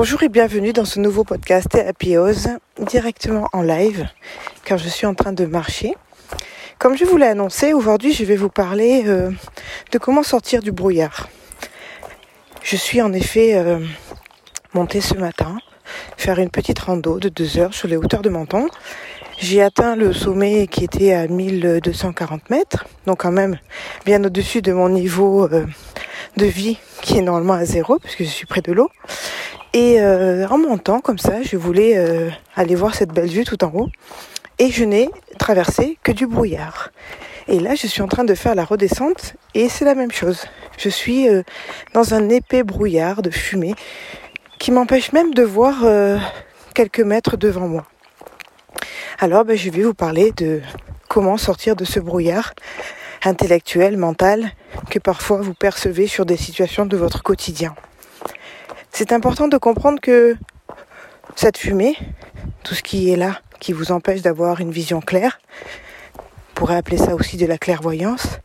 [0.00, 2.14] Bonjour et bienvenue dans ce nouveau podcast Happy
[2.78, 4.06] directement en live,
[4.64, 5.92] car je suis en train de marcher.
[6.78, 9.32] Comme je vous l'ai annoncé, aujourd'hui je vais vous parler euh,
[9.90, 11.28] de comment sortir du brouillard.
[12.62, 13.80] Je suis en effet euh,
[14.72, 15.58] montée ce matin,
[16.16, 18.68] faire une petite rando de deux heures sur les hauteurs de Menton.
[19.40, 23.58] J'ai atteint le sommet qui était à 1240 mètres, donc quand même
[24.06, 25.66] bien au-dessus de mon niveau euh,
[26.36, 28.90] de vie qui est normalement à zéro puisque je suis près de l'eau.
[29.78, 33.62] Et euh, en montant comme ça, je voulais euh, aller voir cette belle vue tout
[33.62, 33.88] en haut.
[34.58, 36.90] Et je n'ai traversé que du brouillard.
[37.46, 40.46] Et là, je suis en train de faire la redescente et c'est la même chose.
[40.78, 41.44] Je suis euh,
[41.94, 43.76] dans un épais brouillard de fumée
[44.58, 45.76] qui m'empêche même de voir
[46.74, 47.86] quelques mètres devant moi.
[49.20, 50.60] Alors, ben, je vais vous parler de
[51.08, 52.52] comment sortir de ce brouillard
[53.22, 54.50] intellectuel, mental,
[54.90, 57.76] que parfois vous percevez sur des situations de votre quotidien.
[58.98, 60.36] C'est important de comprendre que
[61.36, 61.96] cette fumée,
[62.64, 65.38] tout ce qui est là, qui vous empêche d'avoir une vision claire,
[66.18, 68.40] on pourrait appeler ça aussi de la clairvoyance,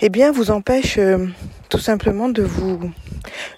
[0.00, 1.28] eh bien vous empêche euh,
[1.68, 2.80] tout simplement de vous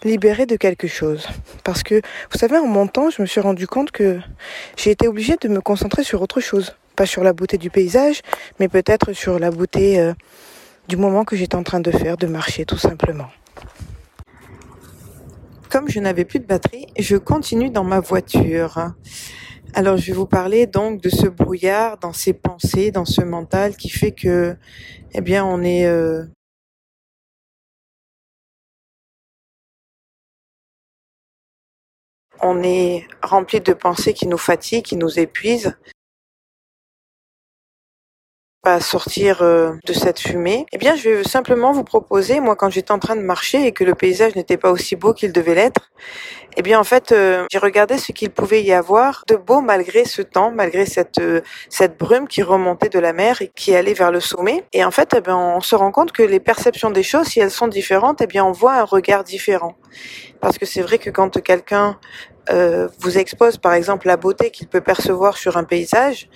[0.02, 1.26] libérer de quelque chose.
[1.64, 4.20] Parce que, vous savez, en montant, je me suis rendu compte que
[4.76, 6.76] j'ai été obligée de me concentrer sur autre chose.
[6.94, 8.20] Pas sur la beauté du paysage,
[8.60, 10.12] mais peut-être sur la beauté euh,
[10.88, 13.30] du moment que j'étais en train de faire, de marcher tout simplement
[15.74, 18.92] comme je n'avais plus de batterie, je continue dans ma voiture.
[19.74, 23.76] Alors je vais vous parler donc de ce brouillard dans ces pensées, dans ce mental
[23.76, 24.56] qui fait que,
[25.14, 26.26] eh bien, on est euh,
[32.40, 35.76] on est rempli de pensées qui nous fatiguent, qui nous épuisent,
[38.64, 42.70] à sortir euh, de cette fumée, eh bien, je vais simplement vous proposer, moi, quand
[42.70, 45.54] j'étais en train de marcher et que le paysage n'était pas aussi beau qu'il devait
[45.54, 45.90] l'être,
[46.56, 50.04] eh bien, en fait, euh, j'ai regardé ce qu'il pouvait y avoir de beau malgré
[50.04, 53.94] ce temps, malgré cette euh, cette brume qui remontait de la mer et qui allait
[53.94, 54.64] vers le sommet.
[54.72, 57.40] Et en fait, eh bien, on se rend compte que les perceptions des choses, si
[57.40, 59.76] elles sont différentes, eh bien, on voit un regard différent.
[60.40, 61.98] Parce que c'est vrai que quand quelqu'un
[62.98, 66.28] vous expose, par exemple, la beauté qu'il peut percevoir sur un paysage,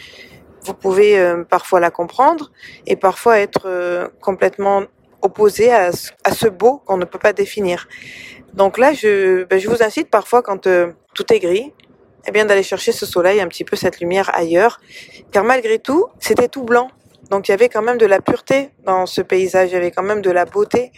[0.62, 2.50] vous pouvez euh, parfois la comprendre
[2.86, 4.84] et parfois être euh, complètement
[5.22, 7.88] opposé à, ce beau qu'on ne peut pas définir.
[8.54, 11.72] Donc là, je, ben, je vous incite parfois quand euh, tout est gris,
[12.26, 14.80] eh bien d'aller chercher ce soleil, un petit peu cette lumière ailleurs,
[15.32, 16.88] car malgré tout, c'était tout blanc.
[17.30, 19.90] Donc il y avait quand même de la pureté dans ce paysage, il y avait
[19.90, 20.92] quand même de la beauté.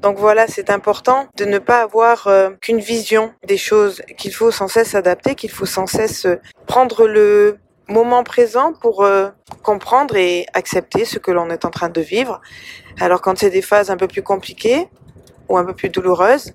[0.00, 2.28] Donc voilà, c'est important de ne pas avoir
[2.60, 6.28] qu'une vision des choses, qu'il faut sans cesse s'adapter, qu'il faut sans cesse
[6.66, 7.58] prendre le
[7.88, 9.28] moment présent pour euh,
[9.62, 12.40] comprendre et accepter ce que l'on est en train de vivre.
[13.00, 14.88] Alors quand c'est des phases un peu plus compliquées
[15.48, 16.52] ou un peu plus douloureuses,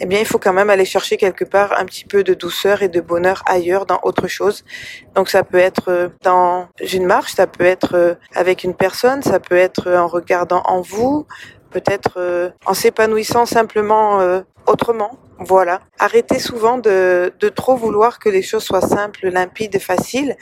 [0.00, 2.82] eh bien il faut quand même aller chercher quelque part un petit peu de douceur
[2.82, 4.64] et de bonheur ailleurs dans autre chose.
[5.14, 9.22] Donc ça peut être euh, dans une marche, ça peut être euh, avec une personne,
[9.22, 11.26] ça peut être en regardant en vous,
[11.70, 14.20] peut-être en s'épanouissant simplement
[14.66, 15.18] autrement.
[15.38, 15.80] Voilà.
[15.98, 20.36] Arrêtez souvent de, de trop vouloir que les choses soient simples, limpides et faciles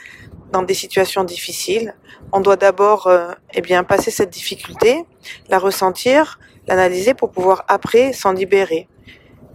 [0.51, 1.95] dans des situations difficiles.
[2.31, 5.03] On doit d'abord euh, eh bien passer cette difficulté,
[5.49, 8.87] la ressentir, l'analyser pour pouvoir après s'en libérer.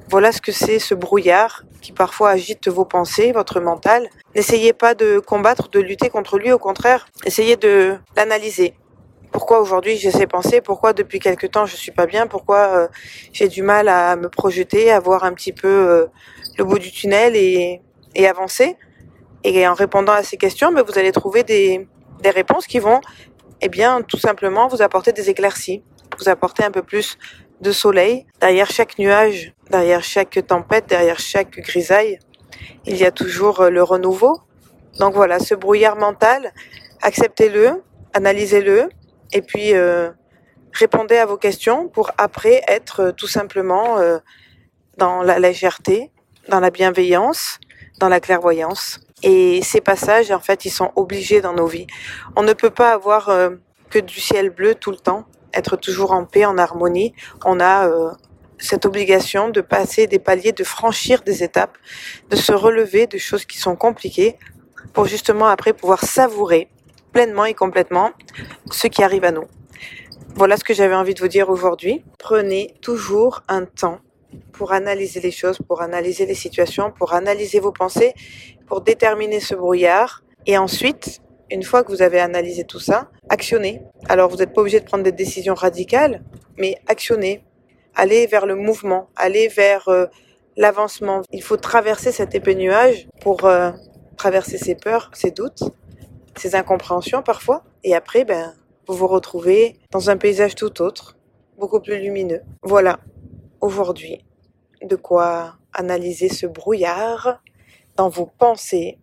[0.09, 4.09] Voilà ce que c'est ce brouillard qui parfois agite vos pensées, votre mental.
[4.35, 8.75] N'essayez pas de combattre, de lutter contre lui, au contraire, essayez de l'analyser.
[9.33, 12.89] Pourquoi aujourd'hui j'ai ces pensées Pourquoi depuis quelque temps je suis pas bien Pourquoi euh,
[13.33, 16.07] j'ai du mal à me projeter, à voir un petit peu euh,
[16.59, 17.81] le bout du tunnel et,
[18.15, 18.77] et avancer
[19.45, 21.89] et en répondant à ces questions, ben, vous allez trouver des,
[22.21, 23.01] des réponses qui vont,
[23.61, 25.83] eh bien, tout simplement vous apporter des éclaircies,
[26.19, 27.19] vous apporter un peu plus
[27.61, 28.27] de soleil.
[28.41, 32.19] Derrière chaque nuage, derrière chaque tempête, derrière chaque grisaille,
[32.87, 34.41] il y a toujours euh, le renouveau.
[34.99, 36.53] Donc voilà, ce brouillard mental,
[37.01, 37.83] acceptez-le,
[38.13, 38.91] analysez-le,
[39.33, 40.11] et puis euh,
[40.73, 44.19] répondez à vos questions pour après être euh, tout simplement euh,
[44.99, 46.11] dans la légèreté,
[46.49, 47.59] dans la bienveillance,
[47.99, 49.01] dans la clairvoyance.
[49.23, 51.87] Et ces passages, en fait, ils sont obligés dans nos vies.
[52.37, 53.31] On ne peut pas avoir
[53.93, 57.15] que du ciel bleu tout le temps, être toujours en paix, en harmonie.
[57.45, 58.11] On a euh,
[58.59, 61.77] cette obligation de passer des paliers, de franchir des étapes,
[62.31, 64.37] de se relever de choses qui sont compliquées
[64.93, 66.69] pour justement après pouvoir savourer
[67.13, 68.11] pleinement et complètement
[68.71, 69.45] ce qui arrive à nous.
[70.35, 72.03] Voilà ce que j'avais envie de vous dire aujourd'hui.
[72.19, 73.99] Prenez toujours un temps
[74.53, 78.15] pour analyser les choses, pour analyser les situations, pour analyser vos pensées,
[78.67, 80.23] pour déterminer ce brouillard.
[80.47, 81.21] Et ensuite,
[81.51, 83.83] une fois que vous avez analysé tout ça, actionnez.
[84.09, 86.23] Alors vous n'êtes pas obligé de prendre des décisions radicales,
[86.57, 87.45] mais actionnez.
[87.95, 90.07] Allez vers le mouvement, allez vers euh,
[90.57, 91.21] l'avancement.
[91.31, 93.71] Il faut traverser cet épais nuage pour euh,
[94.17, 95.65] traverser ses peurs, ses doutes,
[96.37, 97.65] ses incompréhensions parfois.
[97.85, 98.55] Et après, ben,
[98.87, 101.17] vous vous retrouvez dans un paysage tout autre,
[101.59, 102.43] beaucoup plus lumineux.
[102.63, 102.99] Voilà,
[103.61, 104.25] aujourd'hui,
[104.83, 107.41] de quoi analyser ce brouillard
[107.97, 108.99] dans vos pensées,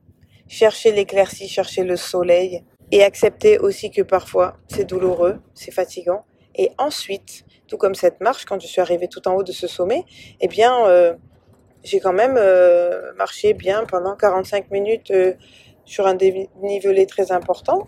[0.47, 6.25] chercher l'éclaircie, chercher le soleil et accepter aussi que parfois c'est douloureux, c'est fatigant.
[6.55, 9.67] Et ensuite, tout comme cette marche, quand je suis arrivée tout en haut de ce
[9.67, 10.03] sommet,
[10.41, 11.13] eh bien, euh,
[11.83, 15.33] j'ai quand même euh, marché bien pendant 45 minutes euh,
[15.89, 17.87] sur un dénivelé très important.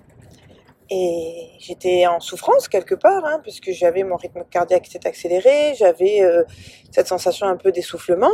[0.90, 5.74] Et j'étais en souffrance quelque part, hein, puisque j'avais mon rythme cardiaque qui s'est accéléré,
[5.76, 6.44] j'avais euh,
[6.92, 8.32] cette sensation un peu d'essoufflement.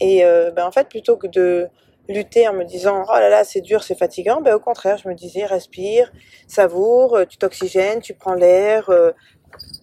[0.00, 0.24] Et
[0.56, 1.68] ben, en fait, plutôt que de
[2.08, 5.08] lutter en me disant oh là là c'est dur, c'est fatigant, ben, au contraire, je
[5.08, 6.10] me disais respire,
[6.48, 8.90] savoure, tu t'oxygènes, tu prends l'air.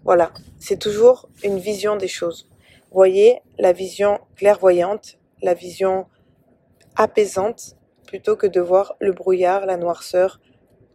[0.04, 2.50] voilà, c'est toujours une vision des choses.
[2.92, 6.08] Voyez la vision clairvoyante, la vision
[6.96, 7.76] apaisante,
[8.10, 10.40] plutôt que de voir le brouillard, la noirceur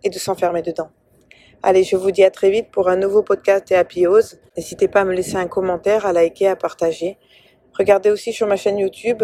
[0.02, 0.90] et de s'enfermer dedans.
[1.62, 4.06] Allez, je vous dis à très vite pour un nouveau podcast et
[4.56, 7.16] N'hésitez pas à me laisser un commentaire, à liker, à partager.
[7.78, 9.22] Regardez aussi sur ma chaîne YouTube,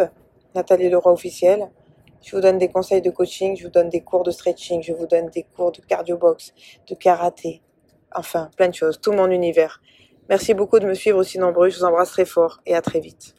[0.55, 1.69] Nathalie Leroy officielle.
[2.23, 4.93] Je vous donne des conseils de coaching, je vous donne des cours de stretching, je
[4.93, 6.55] vous donne des cours de cardio box,
[6.89, 7.61] de karaté.
[8.15, 9.83] Enfin, plein de choses, tout mon univers.
[10.29, 11.71] Merci beaucoup de me suivre aussi nombreux.
[11.71, 13.35] Je vous embrasse très fort et à très vite.